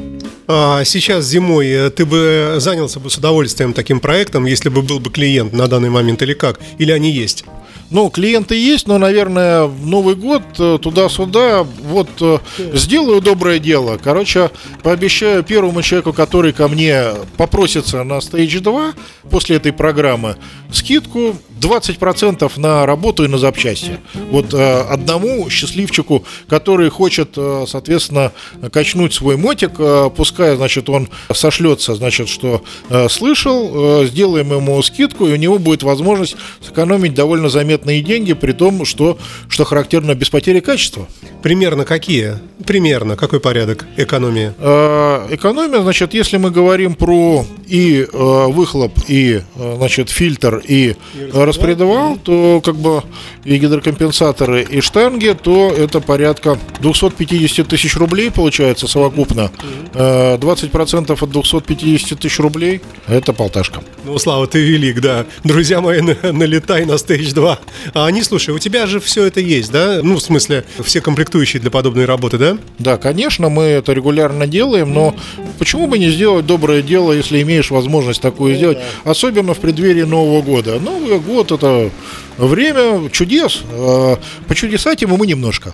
А 0.48 0.84
сейчас 0.86 1.26
зимой 1.26 1.68
э, 1.68 1.90
ты 1.90 2.06
бы 2.06 2.56
занялся 2.60 3.00
бы 3.00 3.10
с 3.10 3.18
удовольствием 3.18 3.74
таким 3.74 4.00
проектом, 4.00 4.46
если 4.46 4.70
бы 4.70 4.82
был 4.82 5.00
бы 5.00 5.12
клиент 5.12 5.54
на 5.54 5.68
данный 5.68 5.90
момент 5.90 6.22
или 6.22 6.34
как? 6.34 6.60
Или 6.78 6.92
они 6.92 7.12
есть? 7.12 7.46
Ну, 7.92 8.10
клиенты 8.10 8.56
есть, 8.56 8.88
но, 8.88 8.98
наверное, 8.98 9.66
в 9.66 9.86
Новый 9.86 10.16
год 10.16 10.42
э, 10.58 10.80
туда-сюда 10.82 11.64
вот 11.64 12.10
э, 12.20 12.40
сделаю 12.74 13.22
доброе 13.22 13.60
дело. 13.60 14.00
Короче, 14.04 14.50
пообещаю 14.82 15.44
первому 15.44 15.84
человеку, 15.84 16.12
который 16.12 16.52
ко 16.52 16.68
мне 16.68 17.10
попросится 17.38 18.04
на 18.04 18.16
Stage 18.16 18.60
2 18.60 18.94
после 19.30 19.58
этой 19.58 19.72
программы, 19.72 20.36
скидку 20.72 21.36
20% 21.60 22.52
на 22.60 22.86
работу 22.86 23.24
и 23.24 23.28
на 23.28 23.38
запчасти. 23.38 24.00
Вот 24.32 24.54
э, 24.54 24.82
одному 24.82 25.50
счастливчику, 25.50 26.26
который 26.48 26.90
хочет, 26.90 27.34
э, 27.38 27.66
соответственно, 27.68 28.32
качнуть 28.72 29.14
свой 29.14 29.38
мотик, 29.38 29.72
э, 29.78 30.10
пускай, 30.16 30.56
значит, 30.56 30.90
он 30.90 31.10
сошлется, 31.34 31.96
значит, 31.96 32.30
что 32.30 32.64
э, 32.90 33.08
слышал, 33.10 34.02
э, 34.02 34.06
сделаем 34.08 34.52
ему 34.52 34.82
скидку, 34.82 35.28
и 35.28 35.34
у 35.34 35.38
него 35.38 35.60
будет 35.60 35.84
возможность 35.84 36.36
сэкономить 36.62 37.14
довольно 37.14 37.50
заметные 37.50 38.02
деньги, 38.02 38.34
при 38.34 38.52
том, 38.52 38.86
что, 38.86 39.18
что 39.48 39.66
характерно 39.66 40.16
без 40.16 40.30
потери 40.30 40.60
качества. 40.60 41.08
Примерно 41.42 41.86
какие? 41.86 42.36
Примерно 42.66 43.16
какой 43.16 43.40
порядок 43.40 43.86
экономии? 43.98 44.54
Э, 44.58 45.28
экономия, 45.32 45.82
значит, 45.82 46.14
если 46.14 46.38
мы 46.38 46.52
говорим 46.52 46.96
про 46.96 47.46
и 47.68 48.06
э, 48.12 48.46
выхлоп, 48.48 48.94
и, 49.08 49.42
э, 49.56 49.74
значит, 49.78 50.10
фильтр, 50.10 50.62
и, 50.68 50.96
и 51.16 51.32
распредавал, 51.46 52.18
то 52.18 52.62
как 52.64 52.76
бы 52.76 53.04
и 53.44 53.58
гидрокомпенсаторы, 53.58 54.64
и 54.64 54.82
штанги, 54.82 55.36
то 55.42 55.72
это 55.72 56.02
порядка 56.02 56.58
250 56.82 57.68
тысяч 57.68 57.96
рублей 57.96 58.32
получается 58.32 58.88
совокупно. 58.88 59.52
Э, 59.94 60.38
20% 60.38 61.12
от 61.22 61.30
250 61.30 62.20
тысяч 62.20 62.40
рублей– 62.40 62.82
это 63.08 63.34
полташка. 63.34 63.82
Ну, 64.04 64.18
Слава, 64.20 64.48
ты 64.48 64.60
велик, 64.60 65.02
да. 65.02 65.26
Друзья 65.44 65.82
мои, 65.82 66.02
на- 66.02 66.32
налетай 66.32 66.86
на 66.86 66.94
Stage 66.94 67.34
2. 67.34 67.60
А 67.94 68.06
они, 68.06 68.22
слушай, 68.24 68.54
у 68.54 68.60
тебя 68.60 68.88
же 68.88 69.00
все 69.00 69.26
это 69.26 69.40
есть, 69.40 69.72
да? 69.72 70.00
Ну, 70.04 70.16
в 70.16 70.22
смысле, 70.22 70.64
все 70.84 71.02
комплектующие 71.02 71.62
для 71.62 71.72
подобной 71.72 72.06
работы, 72.06 72.38
да? 72.38 72.58
Да, 72.80 72.98
конечно, 72.98 73.50
мы 73.50 73.64
это 73.64 73.94
регулярно 73.94 74.48
делаем, 74.48 74.94
но 74.94 75.16
почему 75.60 75.88
бы 75.88 75.98
не 75.98 76.10
сделать 76.10 76.46
доброе 76.46 76.82
дело, 76.82 77.12
если 77.12 77.42
имеешь 77.42 77.72
возможность 77.72 78.22
такое 78.22 78.56
сделать, 78.56 78.78
особенно 79.04 79.54
в 79.54 79.60
преддверии 79.60 80.04
Нового 80.04 80.42
года. 80.42 80.80
Новый 80.80 81.20
год– 81.20 81.35
это 81.44 81.92
время 82.38 83.10
чудес. 83.10 83.64
Э, 83.72 84.18
Почудесать 84.48 85.02
ему 85.02 85.18
мы 85.18 85.28
немножко. 85.28 85.74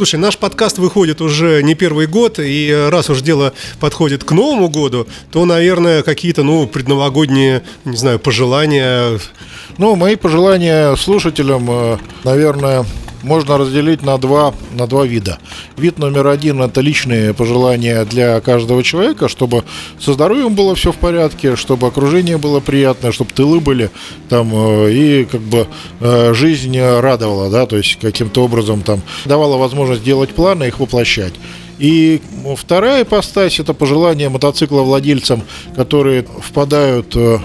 Слушай, 0.00 0.16
наш 0.16 0.38
подкаст 0.38 0.78
выходит 0.78 1.20
уже 1.20 1.62
не 1.62 1.74
первый 1.74 2.06
год, 2.06 2.38
и 2.38 2.88
раз 2.90 3.10
уж 3.10 3.20
дело 3.20 3.52
подходит 3.80 4.24
к 4.24 4.32
Новому 4.32 4.70
году, 4.70 5.06
то, 5.30 5.44
наверное, 5.44 6.02
какие-то, 6.02 6.42
ну, 6.42 6.66
предновогодние, 6.66 7.62
не 7.84 7.96
знаю, 7.96 8.18
пожелания. 8.18 9.18
Ну, 9.76 9.96
мои 9.96 10.16
пожелания 10.16 10.96
слушателям, 10.96 11.66
э, 11.70 11.98
наверное, 12.24 12.86
можно 13.22 13.58
разделить 13.58 14.02
на 14.02 14.18
два, 14.18 14.54
на 14.72 14.86
два 14.86 15.06
вида. 15.06 15.38
Вид 15.76 15.98
номер 15.98 16.28
один– 16.28 16.62
это 16.62 16.80
личные 16.80 17.34
пожелания 17.34 18.04
для 18.04 18.40
каждого 18.40 18.82
человека, 18.82 19.28
чтобы 19.28 19.64
со 19.98 20.12
здоровьем 20.12 20.54
было 20.54 20.74
все 20.74 20.92
в 20.92 20.96
порядке, 20.96 21.56
чтобы 21.56 21.86
окружение 21.86 22.38
было 22.38 22.60
приятное, 22.60 23.12
чтобы 23.12 23.32
тылы 23.32 23.60
были 23.60 23.90
там, 24.28 24.50
э, 24.52 24.92
и 24.92 25.24
как 25.24 25.40
бы 25.40 25.66
э, 26.00 26.34
жизнь 26.34 26.78
радовала, 26.78 27.50
да, 27.50 27.66
то 27.66 27.76
есть 27.76 27.98
каким-то 28.00 28.44
образом 28.44 28.82
там 28.82 29.02
давала 29.24 29.56
возможность 29.56 30.02
делать 30.02 30.30
планы, 30.30 30.64
их 30.64 30.80
воплощать. 30.80 31.34
И 31.80 32.20
вторая 32.58 33.04
ипостась– 33.04 33.58
это 33.58 33.72
пожелание 33.72 34.28
мотоцикла 34.28 34.82
владельцам, 34.82 35.42
которые 35.74 36.26
впадают 36.42 37.16
э, 37.16 37.38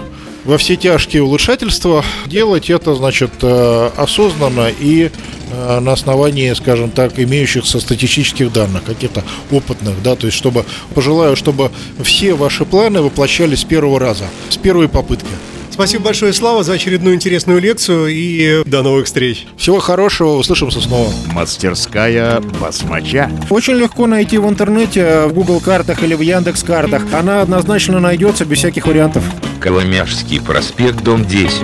во 0.46 0.58
все 0.58 0.76
тяжкие 0.76 1.22
улучшательства, 1.22 2.04
делать 2.26 2.70
это, 2.70 2.94
значит, 2.94 3.32
э, 3.42 3.90
осознанно 3.96 4.68
и 4.68 5.10
э, 5.50 5.80
на 5.80 5.92
основании, 5.92 6.52
скажем 6.54 6.90
так, 6.90 7.18
имеющихся 7.18 7.80
статистических 7.80 8.52
данных, 8.52 8.84
каких-то 8.84 9.24
опытных, 9.50 10.00
да, 10.02 10.14
то 10.14 10.26
есть 10.26 10.38
чтобы, 10.38 10.64
пожелаю, 10.94 11.36
чтобы 11.36 11.70
все 12.02 12.34
ваши 12.34 12.64
планы 12.64 13.02
воплощались 13.02 13.60
с 13.60 13.64
первого 13.64 13.98
раза, 13.98 14.24
с 14.48 14.56
первой 14.56 14.88
попытки. 14.88 15.26
Спасибо 15.70 16.04
большое, 16.04 16.32
Слава, 16.32 16.62
за 16.62 16.72
очередную 16.72 17.16
интересную 17.16 17.60
лекцию, 17.60 18.06
и 18.08 18.62
до 18.64 18.82
новых 18.82 19.04
встреч. 19.04 19.46
Всего 19.58 19.78
хорошего, 19.78 20.36
услышимся 20.36 20.80
снова. 20.80 21.12
Мастерская 21.32 22.40
басмача. 22.40 23.30
Очень 23.50 23.74
легко 23.74 24.06
найти 24.06 24.38
в 24.38 24.48
интернете, 24.48 25.26
в 25.26 25.34
Google 25.34 25.60
картах 25.60 26.02
или 26.02 26.14
в 26.14 26.22
Яндекс 26.22 26.62
картах. 26.62 27.02
Она 27.12 27.42
однозначно 27.42 28.00
найдется 28.00 28.46
без 28.46 28.58
всяких 28.58 28.86
вариантов. 28.86 29.22
Коломяжский 29.60 30.40
проспект, 30.40 31.02
дом 31.02 31.24
10. 31.24 31.62